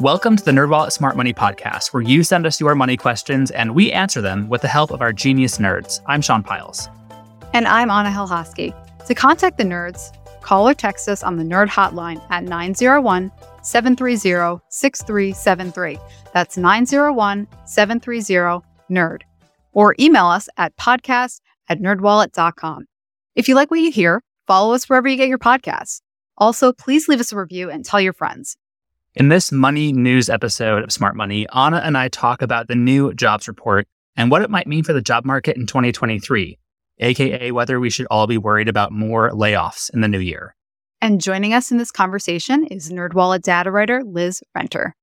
[0.00, 3.74] Welcome to the NerdWallet Smart Money Podcast, where you send us your money questions and
[3.74, 5.98] we answer them with the help of our genius nerds.
[6.06, 6.88] I'm Sean Pyles.
[7.52, 8.72] And I'm Anna Helhoski.
[9.06, 13.32] To contact the nerds, call or text us on the Nerd Hotline at 901
[13.64, 15.98] 730 6373.
[16.32, 19.22] That's 901 730 NERD.
[19.72, 22.86] Or email us at podcast at nerdwallet.com.
[23.34, 26.02] If you like what you hear, follow us wherever you get your podcasts.
[26.36, 28.56] Also, please leave us a review and tell your friends.
[29.18, 33.12] In this money news episode of Smart Money, Anna and I talk about the new
[33.14, 36.56] jobs report and what it might mean for the job market in 2023,
[37.00, 40.54] aka whether we should all be worried about more layoffs in the new year.
[41.02, 44.94] And joining us in this conversation is NerdWallet data writer Liz Renter.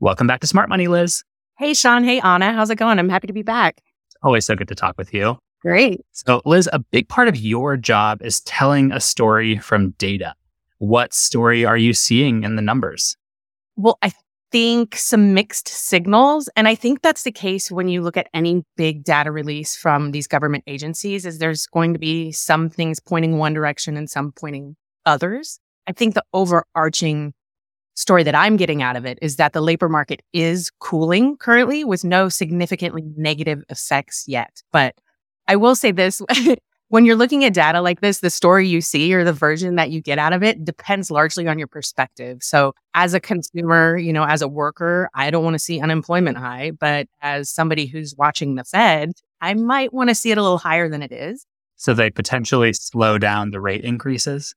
[0.00, 1.22] Welcome back to Smart Money, Liz.
[1.58, 2.04] Hey, Sean.
[2.04, 2.54] Hey, Anna.
[2.54, 2.98] How's it going?
[2.98, 3.82] I'm happy to be back.
[4.22, 5.36] Always so good to talk with you.
[5.60, 6.00] Great.
[6.12, 10.34] So, Liz, a big part of your job is telling a story from data.
[10.78, 13.14] What story are you seeing in the numbers?
[13.78, 14.12] Well, I
[14.50, 16.48] think some mixed signals.
[16.56, 20.10] And I think that's the case when you look at any big data release from
[20.10, 24.32] these government agencies is there's going to be some things pointing one direction and some
[24.32, 24.74] pointing
[25.06, 25.60] others.
[25.86, 27.34] I think the overarching
[27.94, 31.84] story that I'm getting out of it is that the labor market is cooling currently
[31.84, 34.60] with no significantly negative effects yet.
[34.72, 34.94] But
[35.46, 36.20] I will say this
[36.88, 39.90] when you're looking at data like this, the story you see or the version that
[39.90, 42.42] you get out of it depends largely on your perspective.
[42.42, 46.38] So, as a consumer, you know, as a worker, I don't want to see unemployment
[46.38, 50.42] high, but as somebody who's watching the Fed, I might want to see it a
[50.42, 51.46] little higher than it is.
[51.76, 54.54] So, they potentially slow down the rate increases?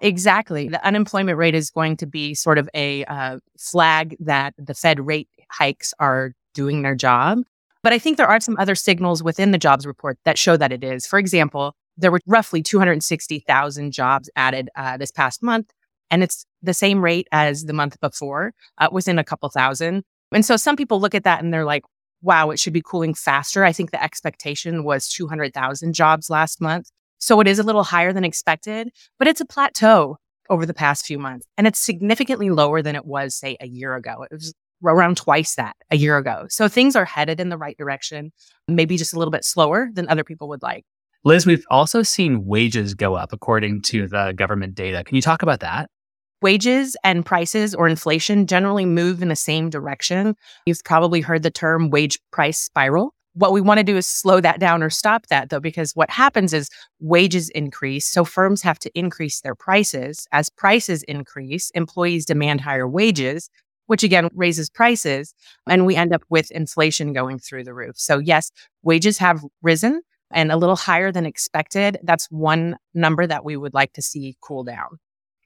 [0.00, 0.68] Exactly.
[0.68, 5.04] The unemployment rate is going to be sort of a uh, flag that the Fed
[5.04, 7.40] rate hikes are doing their job.
[7.88, 10.72] But I think there are some other signals within the jobs report that show that
[10.72, 11.06] it is.
[11.06, 15.72] For example, there were roughly 260,000 jobs added uh, this past month,
[16.10, 20.04] and it's the same rate as the month before, uh, within a couple thousand.
[20.32, 21.82] And so some people look at that and they're like,
[22.20, 23.64] wow, it should be cooling faster.
[23.64, 26.90] I think the expectation was 200,000 jobs last month.
[27.16, 30.18] So it is a little higher than expected, but it's a plateau
[30.50, 31.46] over the past few months.
[31.56, 34.26] And it's significantly lower than it was, say, a year ago.
[34.30, 34.52] It was
[34.84, 36.46] around twice that a year ago.
[36.48, 38.32] So things are headed in the right direction,
[38.66, 40.84] maybe just a little bit slower than other people would like.
[41.24, 45.02] Liz, we've also seen wages go up according to the government data.
[45.04, 45.90] Can you talk about that?
[46.40, 50.36] Wages and prices or inflation generally move in the same direction.
[50.66, 53.12] You've probably heard the term wage price spiral.
[53.34, 56.10] What we want to do is slow that down or stop that, though, because what
[56.10, 58.06] happens is wages increase.
[58.06, 60.26] So firms have to increase their prices.
[60.30, 63.50] As prices increase, employees demand higher wages
[63.88, 65.34] which again raises prices.
[65.68, 67.96] And we end up with inflation going through the roof.
[67.96, 71.98] So, yes, wages have risen and a little higher than expected.
[72.02, 74.98] That's one number that we would like to see cool down.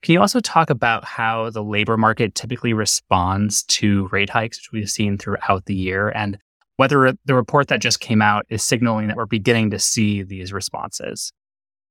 [0.03, 4.73] Can you also talk about how the labor market typically responds to rate hikes, which
[4.73, 6.39] we've seen throughout the year, and
[6.77, 10.53] whether the report that just came out is signaling that we're beginning to see these
[10.53, 11.33] responses?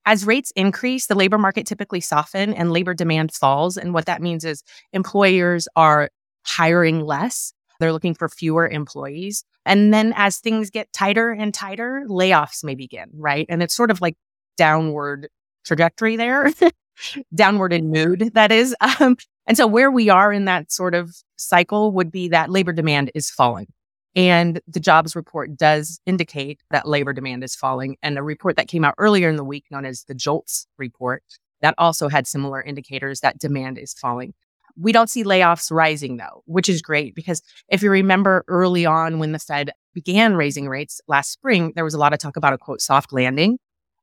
[0.06, 3.78] As rates increase, the labor market typically soften and labor demand falls.
[3.78, 6.10] And what that means is employers are
[6.46, 7.54] hiring less.
[7.80, 9.44] They're looking for fewer employees.
[9.66, 13.46] And then as things get tighter and tighter, layoffs may begin, right?
[13.50, 14.16] And it's sort of like
[14.58, 15.30] downward
[15.66, 16.52] trajectory there,
[17.36, 18.76] downward in mood, that is.
[19.00, 22.72] Um, and so where we are in that sort of cycle would be that labor
[22.72, 23.68] demand is falling.
[24.16, 27.98] And the jobs report does indicate that labor demand is falling.
[28.04, 31.24] And a report that came out earlier in the week, known as the JOLTS report,
[31.62, 34.34] that also had similar indicators that demand is falling.
[34.82, 39.20] We don't see layoffs rising though, which is great because if you remember early on
[39.20, 42.54] when the Fed began raising rates last spring, there was a lot of talk about
[42.54, 43.60] a quote soft landing.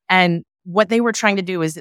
[0.08, 1.80] And what they were trying to do is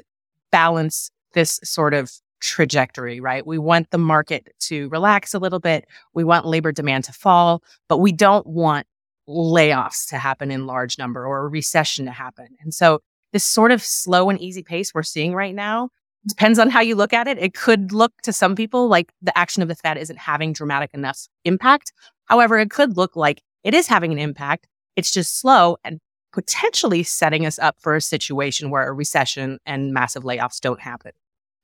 [0.50, 2.10] balance this sort of
[2.40, 3.46] trajectory, right?
[3.46, 5.86] We want the market to relax a little bit.
[6.14, 8.86] We want labor demand to fall, but we don't want
[9.28, 12.48] layoffs to happen in large number or a recession to happen.
[12.60, 13.00] And so
[13.32, 15.90] this sort of slow and easy pace we're seeing right now
[16.28, 17.38] depends on how you look at it.
[17.38, 20.90] It could look to some people like the action of the Fed isn't having dramatic
[20.94, 21.92] enough impact.
[22.26, 24.68] However, it could look like it is having an impact.
[24.96, 26.00] It's just slow and
[26.32, 31.12] potentially setting us up for a situation where a recession and massive layoffs don't happen.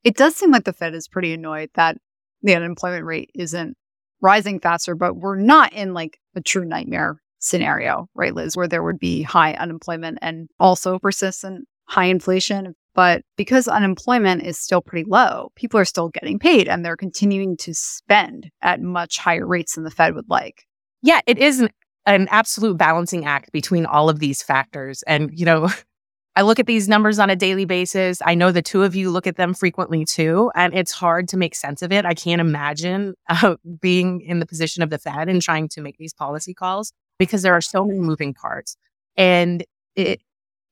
[0.03, 1.97] It does seem like the Fed is pretty annoyed that
[2.41, 3.77] the unemployment rate isn't
[4.21, 8.83] rising faster, but we're not in like a true nightmare scenario, right, Liz, where there
[8.83, 12.75] would be high unemployment and also persistent high inflation.
[12.95, 17.57] But because unemployment is still pretty low, people are still getting paid and they're continuing
[17.57, 20.63] to spend at much higher rates than the Fed would like.
[21.03, 21.69] Yeah, it is an,
[22.05, 25.03] an absolute balancing act between all of these factors.
[25.03, 25.69] And, you know,
[26.37, 28.21] I look at these numbers on a daily basis.
[28.25, 31.37] I know the two of you look at them frequently too, and it's hard to
[31.37, 32.05] make sense of it.
[32.05, 35.97] I can't imagine uh, being in the position of the Fed and trying to make
[35.97, 38.75] these policy calls because there are so many moving parts.
[39.17, 39.63] And
[39.95, 40.21] it,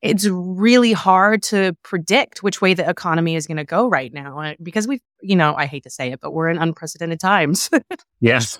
[0.03, 4.37] it's really hard to predict which way the economy is going to go right now
[4.39, 7.69] uh, because we you know i hate to say it but we're in unprecedented times.
[8.19, 8.57] Yes.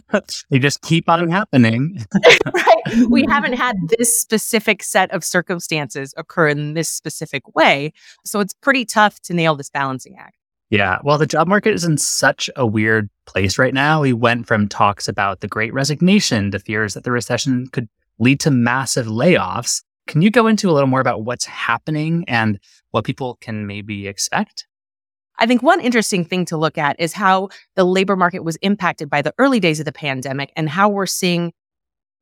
[0.50, 1.98] They just keep on happening.
[2.54, 3.08] Right.
[3.10, 7.94] We haven't had this specific set of circumstances occur in this specific way
[8.26, 10.36] so it's pretty tough to nail this balancing act.
[10.70, 14.02] Yeah well the job market is in such a weird place right now.
[14.02, 17.88] We went from talks about the great resignation to fears that the recession could
[18.20, 22.60] lead to massive layoffs can you go into a little more about what's happening and
[22.92, 24.68] what people can maybe expect?
[25.40, 29.10] I think one interesting thing to look at is how the labor market was impacted
[29.10, 31.54] by the early days of the pandemic and how we're seeing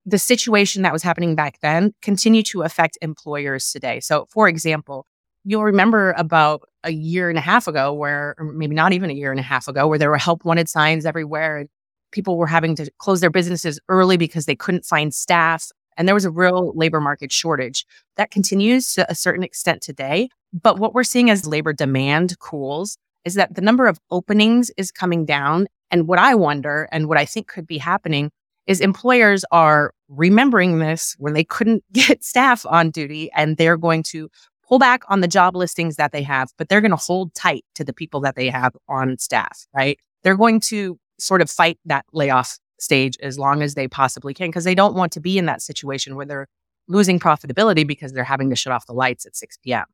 [0.06, 4.00] the situation that was happening back then continue to affect employers today.
[4.00, 5.06] So, for example,
[5.44, 9.32] you'll remember about a year and a half ago, where, maybe not even a year
[9.32, 11.70] and a half ago, where there were help wanted signs everywhere and
[12.12, 16.16] people were having to close their businesses early because they couldn't find staff and there
[16.16, 17.86] was a real labor market shortage.
[18.18, 20.30] That continues to a certain extent today.
[20.54, 24.92] But what we're seeing as labor demand cools is that the number of openings is
[24.92, 25.68] coming down.
[25.92, 28.32] And what I wonder and what I think could be happening
[28.68, 34.04] is employers are remembering this when they couldn't get staff on duty and they're going
[34.04, 34.30] to
[34.68, 37.66] pull back on the job listings that they have, but they're going to hold tight
[37.76, 40.00] to the people that they have on staff, right?
[40.24, 44.50] They're going to sort of fight that layoff stage as long as they possibly can
[44.50, 46.48] because they don't want to be in that situation where they're
[46.88, 49.86] losing profitability because they're having to shut off the lights at 6 p.m.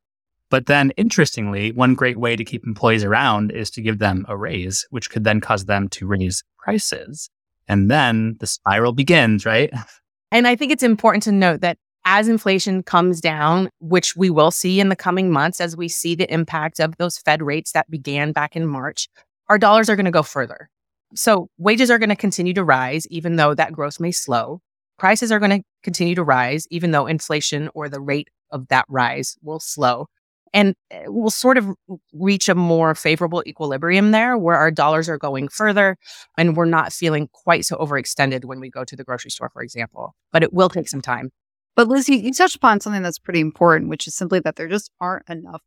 [0.50, 4.38] But then, interestingly, one great way to keep employees around is to give them a
[4.38, 7.30] raise, which could then cause them to raise prices.
[7.68, 9.72] And then the spiral begins, right?
[10.30, 14.52] And I think it's important to note that as inflation comes down, which we will
[14.52, 17.90] see in the coming months as we see the impact of those Fed rates that
[17.90, 19.08] began back in March,
[19.48, 20.70] our dollars are going to go further.
[21.16, 24.62] So wages are going to continue to rise, even though that growth may slow.
[24.98, 28.86] Prices are going to continue to rise, even though inflation or the rate of that
[28.90, 30.08] rise will slow.
[30.54, 31.70] And eh, we'll sort of
[32.14, 35.98] reach a more favorable equilibrium there where our dollars are going further
[36.38, 39.62] and we're not feeling quite so overextended when we go to the grocery store, for
[39.62, 40.16] example.
[40.32, 41.32] But it will take some time.
[41.76, 44.68] But Liz, you, you touched upon something that's pretty important, which is simply that there
[44.68, 45.62] just aren't enough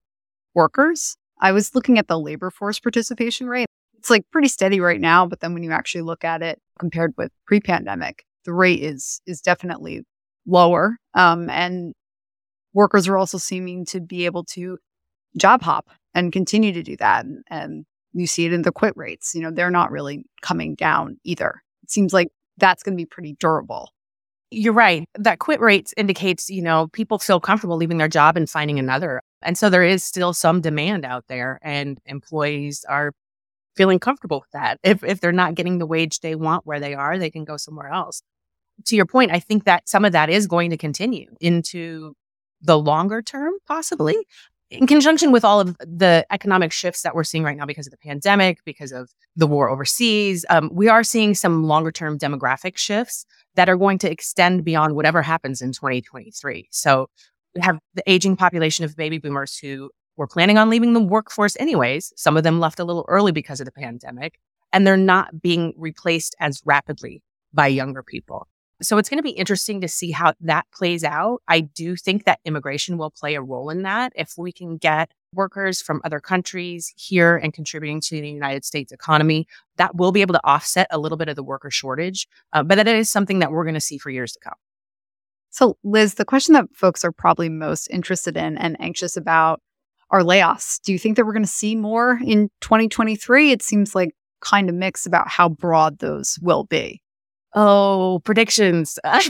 [0.55, 1.17] workers.
[1.41, 3.70] I was looking at the labor force participation rate
[4.01, 7.13] it's like pretty steady right now, but then when you actually look at it compared
[7.19, 10.05] with pre-pandemic, the rate is is definitely
[10.47, 10.97] lower.
[11.13, 11.93] Um, and
[12.73, 14.79] workers are also seeming to be able to
[15.37, 17.27] job hop and continue to do that.
[17.27, 19.35] And, and you see it in the quit rates.
[19.35, 21.63] You know, they're not really coming down either.
[21.83, 23.91] It seems like that's going to be pretty durable.
[24.51, 25.05] You're right.
[25.19, 29.21] That quit rates indicates, you know, people feel comfortable leaving their job and finding another.
[29.43, 33.13] And so there is still some demand out there and employees are
[33.81, 34.79] feeling comfortable with that.
[34.83, 37.57] If if they're not getting the wage they want where they are, they can go
[37.57, 38.21] somewhere else.
[38.87, 42.15] To your point, I think that some of that is going to continue into
[42.61, 44.17] the longer term, possibly
[44.71, 47.91] in conjunction with all of the economic shifts that we're seeing right now because of
[47.91, 52.77] the pandemic, because of the war overseas, um, we are seeing some longer term demographic
[52.77, 53.25] shifts
[53.55, 56.69] that are going to extend beyond whatever happens in 2023.
[56.71, 57.09] So
[57.55, 59.91] we have the aging population of baby boomers who
[60.21, 62.13] were planning on leaving the workforce anyways.
[62.15, 64.39] Some of them left a little early because of the pandemic,
[64.71, 67.23] and they're not being replaced as rapidly
[67.55, 68.47] by younger people.
[68.83, 71.41] So it's going to be interesting to see how that plays out.
[71.49, 74.13] I do think that immigration will play a role in that.
[74.15, 78.93] If we can get workers from other countries here and contributing to the United States
[78.93, 79.47] economy,
[79.79, 82.29] that will be able to offset a little bit of the worker shortage.
[82.53, 84.59] Uh, but that is something that we're going to see for years to come.
[85.49, 89.63] So, Liz, the question that folks are probably most interested in and anxious about
[90.11, 90.81] are layoffs.
[90.83, 93.53] Do you think that we're going to see more in 2023?
[93.53, 97.01] It seems like kind of mixed about how broad those will be.
[97.55, 98.99] Oh, predictions.
[99.05, 99.23] um,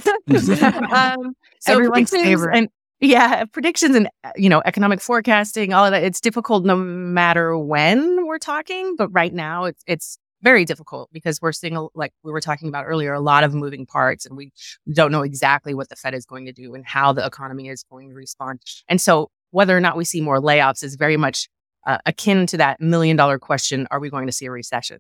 [1.60, 2.56] so Everyone's favorite.
[2.56, 2.68] And,
[3.00, 6.02] yeah, predictions and you know economic forecasting, all of that.
[6.02, 11.40] It's difficult no matter when we're talking, but right now it's it's very difficult because
[11.40, 14.52] we're seeing like we were talking about earlier a lot of moving parts and we
[14.92, 17.82] don't know exactly what the fed is going to do and how the economy is
[17.82, 21.48] going to respond and so whether or not we see more layoffs is very much
[21.86, 24.98] uh, akin to that million dollar question are we going to see a recession?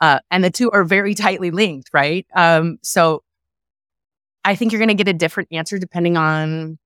[0.00, 2.26] Uh, and the two are very tightly linked, right?
[2.34, 3.22] Um, so
[4.44, 6.78] I think you're going to get a different answer depending on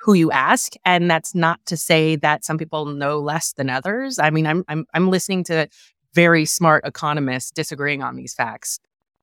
[0.00, 0.72] who you ask.
[0.84, 4.18] And that's not to say that some people know less than others.
[4.18, 5.68] I mean, I'm, I'm, I'm listening to
[6.14, 8.80] very smart economists disagreeing on these facts.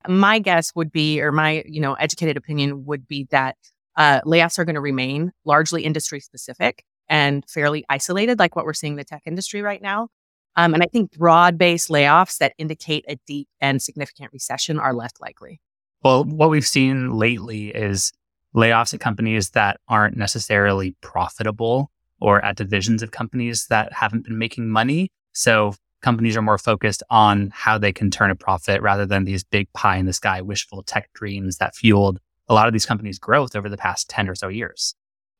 [0.07, 3.57] My guess would be, or my, you know, educated opinion would be that
[3.97, 8.73] uh, layoffs are going to remain largely industry specific and fairly isolated, like what we're
[8.73, 10.09] seeing in the tech industry right now.
[10.55, 14.93] Um, and I think broad based layoffs that indicate a deep and significant recession are
[14.93, 15.61] less likely.
[16.03, 18.11] Well, what we've seen lately is
[18.55, 24.37] layoffs at companies that aren't necessarily profitable or at divisions of companies that haven't been
[24.37, 25.11] making money.
[25.33, 29.43] So companies are more focused on how they can turn a profit rather than these
[29.43, 33.19] big pie in the sky wishful tech dreams that fueled a lot of these companies'
[33.19, 34.95] growth over the past 10 or so years.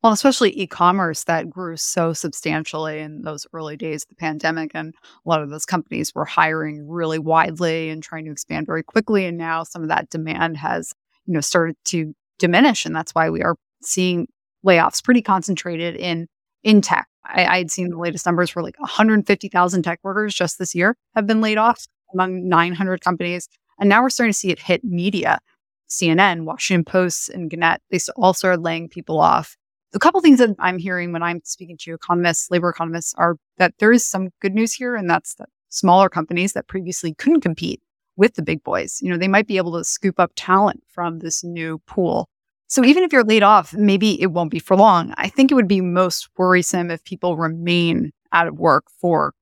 [0.07, 4.71] Well, especially e commerce that grew so substantially in those early days of the pandemic.
[4.73, 8.83] And a lot of those companies were hiring really widely and trying to expand very
[8.83, 9.25] quickly.
[9.25, 10.93] And now some of that demand has,
[11.25, 12.85] you know, started to diminish.
[12.85, 14.29] And that's why we are seeing
[14.65, 16.29] layoffs pretty concentrated in
[16.63, 17.09] in tech.
[17.25, 21.27] I, had seen the latest numbers for like 150,000 tech workers just this year have
[21.27, 23.49] been laid off among 900 companies.
[23.77, 25.39] And now we're starting to see it hit media.
[25.89, 29.57] CNN, Washington Post, and Gannett, they all started laying people off
[29.93, 33.73] a couple things that I'm hearing when I'm speaking to economists, labor economists, are that
[33.79, 37.81] there is some good news here, and that's that smaller companies that previously couldn't compete
[38.17, 41.19] with the big boys, you know, they might be able to scoop up talent from
[41.19, 42.27] this new pool.
[42.67, 45.13] So even if you're laid off, maybe it won't be for long.
[45.17, 49.33] I think it would be most worrisome if people remain out of work for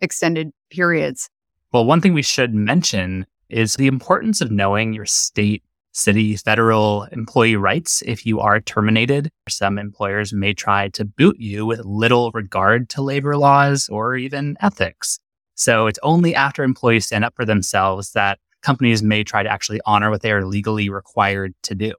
[0.00, 1.28] extended periods.
[1.72, 7.04] Well, one thing we should mention is the importance of knowing your state city, federal
[7.12, 9.30] employee rights if you are terminated.
[9.48, 14.56] Some employers may try to boot you with little regard to labor laws or even
[14.60, 15.18] ethics.
[15.54, 19.80] So it's only after employees stand up for themselves that companies may try to actually
[19.84, 21.92] honor what they are legally required to do.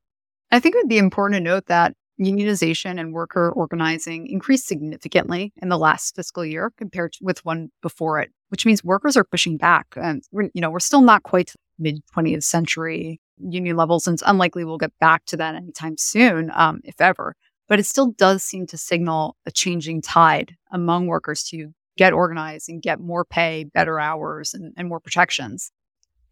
[0.52, 5.54] I think it would be important to note that unionization and worker organizing increased significantly
[5.62, 9.58] in the last fiscal year compared with one before it, which means workers are pushing
[9.58, 9.88] back.
[9.96, 14.64] And you know, we're still not quite mid 20th century union levels, and it's unlikely
[14.64, 17.36] we'll get back to that anytime soon, um, if ever.
[17.68, 22.70] But it still does seem to signal a changing tide among workers to get organized
[22.70, 25.72] and get more pay, better hours, and, and more protections.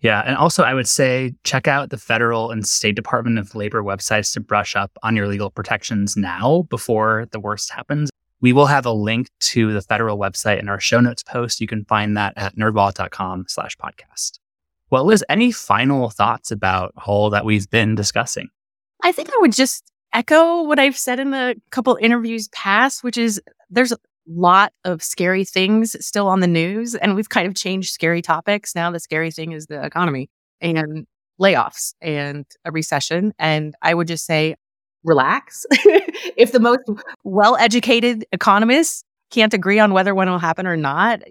[0.02, 0.24] Yeah.
[0.26, 4.34] And also, I would say check out the federal and state Department of Labor websites
[4.34, 8.10] to brush up on your legal protections now before the worst happens.
[8.42, 11.60] We will have a link to the federal website in our show notes post.
[11.60, 14.40] You can find that at nerdwallet.com slash podcast.
[14.92, 18.50] Well, Liz, any final thoughts about all that we've been discussing?
[19.04, 23.18] I think I would just echo what I've said in the couple interviews past, which
[23.18, 27.56] is there's a lot of scary things still on the news, and we've kind of
[27.56, 28.76] changed scary topics.
[28.76, 30.30] Now the scary thing is the economy
[30.62, 31.06] and
[31.40, 33.34] layoffs and a recession.
[33.40, 34.56] And I would just say,
[35.04, 35.66] relax.
[36.36, 36.82] if the most
[37.24, 41.22] well educated economists can't agree on whether one will happen or not,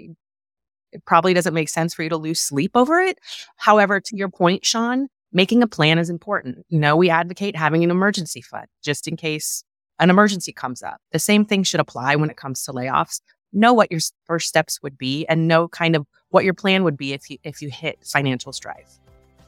[0.93, 3.19] it probably doesn't make sense for you to lose sleep over it.
[3.57, 6.65] However, to your point, Sean, making a plan is important.
[6.69, 9.65] You know, we advocate having an emergency fund just in case
[9.99, 11.01] an emergency comes up.
[11.13, 13.21] The same thing should apply when it comes to layoffs.
[13.53, 16.97] Know what your first steps would be and know kind of what your plan would
[16.97, 18.99] be if you if you hit financial strife.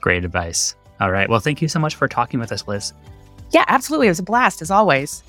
[0.01, 0.75] Great advice.
[1.01, 1.29] All right.
[1.29, 2.93] Well, thank you so much for talking with us, Liz.
[3.53, 4.07] Yeah, absolutely.
[4.07, 5.23] It was a blast as always.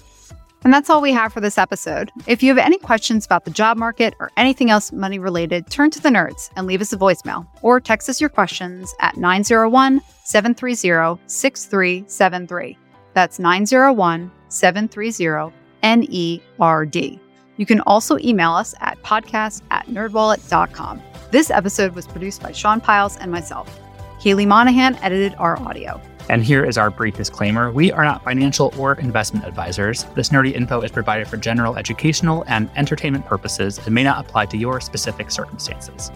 [0.64, 2.12] And that's all we have for this episode.
[2.28, 5.90] If you have any questions about the job market or anything else money related, turn
[5.92, 10.02] to the nerds and leave us a voicemail or text us your questions at 901
[10.24, 12.78] 730 6373.
[13.14, 15.54] That's 901 730
[15.84, 17.20] NERD.
[17.58, 21.02] You can also email us at podcast at nerdwallet.com.
[21.32, 23.80] This episode was produced by Sean Pyles and myself.
[24.20, 26.00] Haley Monahan edited our audio.
[26.32, 30.06] And here is our brief disclaimer we are not financial or investment advisors.
[30.16, 34.46] This nerdy info is provided for general educational and entertainment purposes and may not apply
[34.46, 36.10] to your specific circumstances.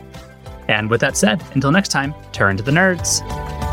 [0.69, 3.64] And with that said, until next time, turn to the nerds.